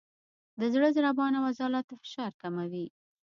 د 0.59 0.61
زړه 0.73 0.87
ضربان 0.97 1.31
او 1.37 1.43
عضلاتو 1.49 1.93
فشار 2.01 2.31
کموي، 2.41 2.87